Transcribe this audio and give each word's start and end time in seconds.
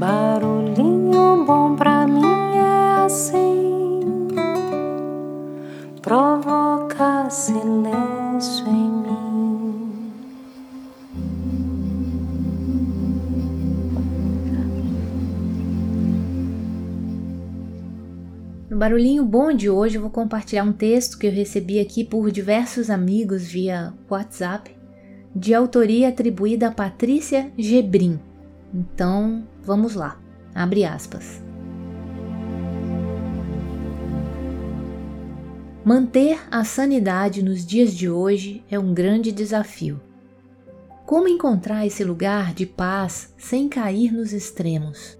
Barulhinho 0.00 1.44
bom 1.44 1.76
pra 1.76 2.06
mim 2.06 2.22
é 2.56 3.04
assim, 3.04 4.00
provoca 6.00 7.28
silêncio 7.28 8.66
em 8.66 8.90
mim. 8.90 10.12
No 18.70 18.78
Barulhinho 18.78 19.22
Bom 19.22 19.52
de 19.52 19.68
hoje 19.68 19.96
eu 19.96 20.00
vou 20.00 20.10
compartilhar 20.10 20.64
um 20.64 20.72
texto 20.72 21.18
que 21.18 21.26
eu 21.26 21.30
recebi 21.30 21.78
aqui 21.78 22.04
por 22.04 22.30
diversos 22.30 22.88
amigos 22.88 23.46
via 23.46 23.92
WhatsApp, 24.08 24.74
de 25.36 25.52
autoria 25.52 26.08
atribuída 26.08 26.68
a 26.68 26.72
Patrícia 26.72 27.52
Gebrim. 27.58 28.29
Então, 28.72 29.46
vamos 29.62 29.94
lá. 29.94 30.18
Abre 30.54 30.84
aspas. 30.84 31.42
Manter 35.84 36.38
a 36.50 36.62
sanidade 36.62 37.42
nos 37.42 37.64
dias 37.64 37.94
de 37.94 38.08
hoje 38.08 38.62
é 38.70 38.78
um 38.78 38.92
grande 38.92 39.32
desafio. 39.32 40.00
Como 41.06 41.26
encontrar 41.26 41.86
esse 41.86 42.04
lugar 42.04 42.54
de 42.54 42.66
paz 42.66 43.34
sem 43.36 43.68
cair 43.68 44.12
nos 44.12 44.32
extremos? 44.32 45.18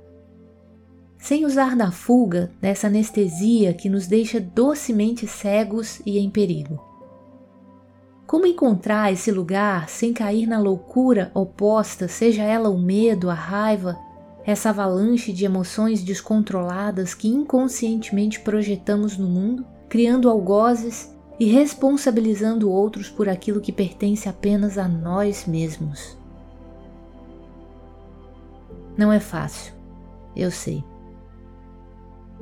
Sem 1.19 1.45
usar 1.45 1.75
da 1.75 1.91
fuga 1.91 2.53
dessa 2.61 2.87
anestesia 2.87 3.75
que 3.75 3.89
nos 3.89 4.07
deixa 4.07 4.39
docemente 4.39 5.27
cegos 5.27 6.01
e 6.07 6.19
em 6.19 6.31
perigo. 6.31 6.90
Como 8.31 8.47
encontrar 8.47 9.13
esse 9.13 9.33
lugar 9.33 9.89
sem 9.89 10.13
cair 10.13 10.47
na 10.47 10.57
loucura 10.57 11.33
oposta, 11.35 12.07
seja 12.07 12.45
ela 12.45 12.69
o 12.69 12.79
medo, 12.79 13.29
a 13.29 13.35
raiva, 13.35 13.99
essa 14.47 14.69
avalanche 14.69 15.33
de 15.33 15.45
emoções 15.45 16.01
descontroladas 16.01 17.13
que 17.13 17.27
inconscientemente 17.27 18.39
projetamos 18.39 19.19
no 19.19 19.27
mundo, 19.27 19.67
criando 19.89 20.31
algozes 20.31 21.13
e 21.41 21.47
responsabilizando 21.47 22.71
outros 22.71 23.09
por 23.11 23.29
aquilo 23.29 23.61
que 23.61 23.73
pertence 23.73 24.29
apenas 24.29 24.79
a 24.79 24.87
nós 24.87 25.45
mesmos? 25.45 26.17
Não 28.97 29.13
é 29.13 29.19
fácil, 29.19 29.73
eu 30.37 30.53
sei. 30.53 30.85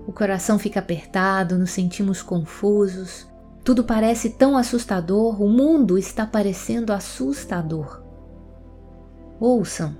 O 0.07 0.13
coração 0.13 0.59
fica 0.59 0.81
apertado, 0.81 1.59
nos 1.59 1.71
sentimos 1.71 2.21
confusos, 2.21 3.27
tudo 3.69 3.85
parece 3.85 4.31
tão 4.31 4.57
assustador, 4.57 5.43
o 5.43 5.47
mundo 5.47 5.99
está 5.99 6.25
parecendo 6.25 6.91
assustador. 6.91 8.01
Ouçam, 9.39 9.95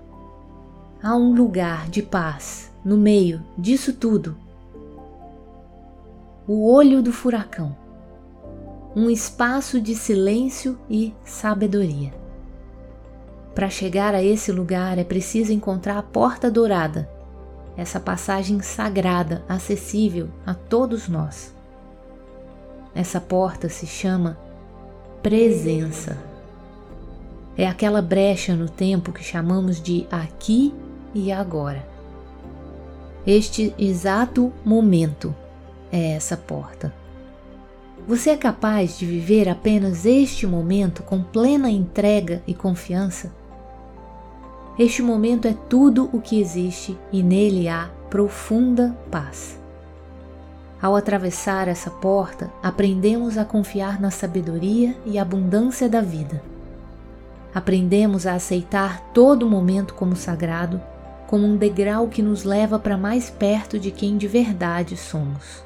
há 1.03 1.15
um 1.15 1.35
lugar 1.35 1.87
de 1.91 2.01
paz 2.01 2.73
no 2.83 2.97
meio 2.97 3.45
disso 3.59 3.93
tudo. 3.93 4.39
O 6.47 6.73
olho 6.73 7.03
do 7.03 7.13
furacão, 7.13 7.77
um 8.97 9.11
espaço 9.11 9.79
de 9.83 9.95
silêncio 9.95 10.79
e 10.89 11.15
sabedoria. 11.23 12.15
Para 13.55 13.69
chegar 13.69 14.15
a 14.15 14.23
esse 14.23 14.51
lugar 14.51 14.97
é 14.97 15.05
preciso 15.05 15.53
encontrar 15.53 15.99
a 15.99 16.03
porta 16.03 16.51
dourada, 16.51 17.07
essa 17.77 18.01
passagem 18.01 18.63
sagrada, 18.63 19.45
acessível 19.47 20.31
a 20.47 20.55
todos 20.55 21.07
nós. 21.07 21.58
Essa 22.99 23.21
porta 23.21 23.69
se 23.69 23.87
chama 23.87 24.37
presença. 25.23 26.19
É 27.57 27.65
aquela 27.65 28.03
brecha 28.03 28.57
no 28.57 28.69
tempo 28.69 29.13
que 29.13 29.23
chamamos 29.23 29.81
de 29.81 30.05
aqui 30.11 30.75
e 31.15 31.31
agora. 31.31 31.89
Este 33.25 33.73
exato 33.79 34.53
momento 34.65 35.33
é 35.93 36.15
essa 36.15 36.37
porta. 36.37 36.93
Você 38.05 38.31
é 38.31 38.37
capaz 38.37 38.99
de 38.99 39.07
viver 39.07 39.49
apenas 39.49 40.05
este 40.05 40.45
momento 40.45 41.05
com 41.05 41.23
plena 41.23 41.71
entrega 41.71 42.43
e 42.49 42.53
confiança? 42.53 43.33
Este 44.77 45.03
momento 45.03 45.47
é 45.47 45.55
tudo 45.69 46.11
o 46.13 46.21
que 46.21 46.41
existe 46.41 46.99
e 47.13 47.23
nele 47.23 47.69
há 47.69 47.89
profunda 48.11 48.99
paz. 49.09 49.58
Ao 50.81 50.95
atravessar 50.95 51.67
essa 51.67 51.91
porta, 51.91 52.53
aprendemos 52.63 53.37
a 53.37 53.45
confiar 53.45 54.01
na 54.01 54.13
sabedoria 54.13 54.97
e 55.05 55.19
abundância 55.19 55.89
da 55.89 56.01
vida. 56.01 56.41
Aprendemos 57.53 58.29
a 58.29 58.35
aceitar 58.35 59.01
todo 59.13 59.51
momento 59.51 59.95
como 59.95 60.15
sagrado, 60.15 60.81
como 61.27 61.45
um 61.45 61.57
degrau 61.57 62.07
que 62.07 62.23
nos 62.23 62.45
leva 62.45 62.79
para 62.79 62.97
mais 62.97 63.29
perto 63.29 63.77
de 63.77 63.91
quem 63.91 64.17
de 64.17 64.29
verdade 64.29 64.97
somos. 64.97 65.65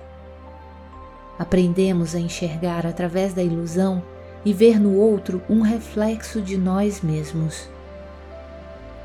Aprendemos 1.38 2.14
a 2.14 2.18
enxergar 2.18 2.86
através 2.86 3.34
da 3.34 3.42
ilusão 3.42 4.02
e 4.46 4.52
ver 4.54 4.80
no 4.80 4.96
outro 4.96 5.42
um 5.48 5.60
reflexo 5.60 6.40
de 6.40 6.56
nós 6.56 7.02
mesmos. 7.02 7.68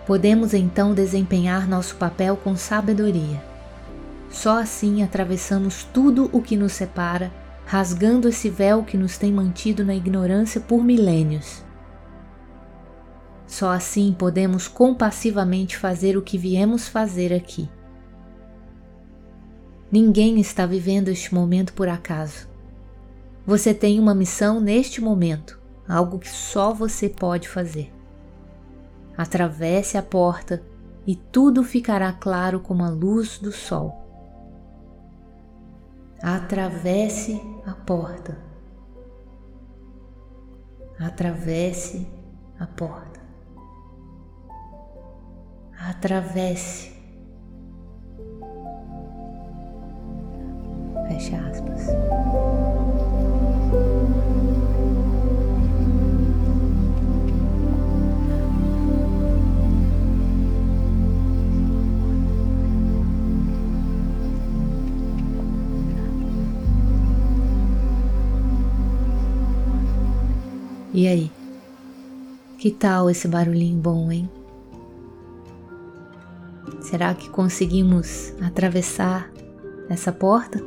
Podemos 0.06 0.54
então 0.54 0.94
desempenhar 0.94 1.68
nosso 1.68 1.98
papel 1.98 2.38
com 2.38 2.56
sabedoria 2.56 3.57
só 4.30 4.60
assim 4.60 5.04
atravessamos 5.04 5.84
tudo 5.84 6.30
o 6.34 6.42
que 6.42 6.58
nos 6.58 6.74
separa, 6.74 7.32
rasgando 7.66 8.28
esse 8.28 8.50
véu 8.50 8.84
que 8.84 8.98
nos 8.98 9.18
tem 9.18 9.32
mantido 9.32 9.84
na 9.84 9.96
ignorância 9.96 10.60
por 10.60 10.84
milênios. 10.84 11.64
Só 13.46 13.72
assim 13.72 14.14
podemos 14.18 14.68
compassivamente 14.68 15.78
fazer 15.78 16.18
o 16.18 16.22
que 16.22 16.38
viemos 16.38 16.88
fazer 16.88 17.34
aqui. 17.34 17.70
Ninguém 19.90 20.40
está 20.40 20.66
vivendo 20.66 21.08
este 21.08 21.34
momento 21.34 21.72
por 21.72 21.88
acaso. 21.88 22.50
Você 23.46 23.74
tem 23.74 24.00
uma 24.00 24.14
missão 24.14 24.60
neste 24.60 25.00
momento, 25.00 25.58
algo 25.88 26.20
que 26.20 26.30
só 26.30 26.74
você 26.74 27.08
pode 27.08 27.48
fazer. 27.48 27.94
Atravesse 29.18 29.98
a 29.98 30.04
porta 30.04 30.62
e 31.06 31.16
tudo 31.16 31.64
ficará 31.64 32.12
claro 32.12 32.60
como 32.60 32.84
a 32.84 32.90
luz 32.90 33.40
do 33.40 33.54
sol 33.54 34.07
atravesse 36.22 37.42
a 37.66 37.74
porta. 37.74 38.38
Atravesse 41.00 42.08
a 42.60 42.66
porta. 42.68 43.20
Atravesse. 45.80 46.96
Feche 51.08 51.36
aspas. 51.36 51.88
E 70.98 71.08
aí? 71.08 71.32
Que 72.58 72.72
tal 72.72 73.08
esse 73.08 73.28
barulhinho 73.28 73.78
bom, 73.78 74.12
hein? 74.12 74.28
Será 76.82 77.14
que 77.14 77.30
conseguimos 77.30 78.34
atravessar 78.42 79.32
essa 79.92 80.12
porta? 80.12 80.60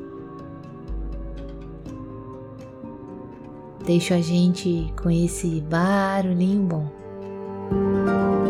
Deixa 3.85 4.15
a 4.15 4.21
gente 4.21 4.95
com 5.03 5.11
esse 5.11 5.61
barulhinho 5.63 6.63
bom. 6.63 6.87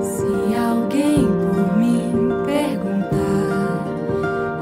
Se 0.02 0.54
alguém 0.54 1.24
por 1.24 1.78
mim 1.78 2.12
perguntar, 2.44 3.86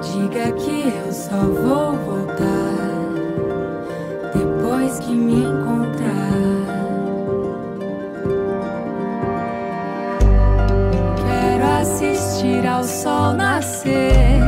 diga 0.03 0.53
que 0.53 0.87
eu 1.05 1.13
só 1.13 1.37
vou 1.37 1.97
voltar 1.97 2.79
depois 4.33 5.01
que 5.01 5.13
me 5.13 5.43
encontrar. 5.43 6.58
Ao 12.79 12.85
sol 12.85 13.33
nascer, 13.33 14.41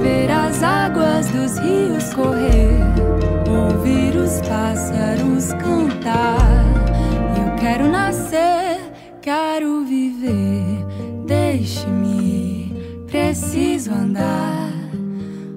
ver 0.00 0.30
as 0.30 0.62
águas 0.62 1.26
dos 1.30 1.58
rios 1.58 2.14
correr, 2.14 2.78
ouvir 3.50 4.16
os 4.16 4.40
pássaros 4.42 5.52
cantar. 5.54 6.64
Eu 7.36 7.56
quero 7.56 7.88
nascer, 7.90 8.78
quero 9.20 9.84
viver, 9.84 10.86
deixe-me, 11.26 12.72
preciso 13.08 13.92
andar. 13.92 14.70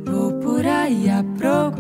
Vou 0.06 0.34
por 0.40 0.66
aí 0.66 1.08
a 1.08 1.24
procurar 1.38 1.79